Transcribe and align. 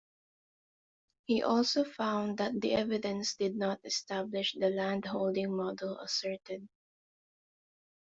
He 1.25 1.43
also 1.43 1.83
found 1.83 2.39
that 2.39 2.59
the 2.59 2.73
evidence 2.73 3.35
did 3.35 3.55
not 3.55 3.81
establish 3.83 4.55
the 4.55 4.71
landholding 4.71 5.55
model 5.55 5.99
asserted. 5.99 6.67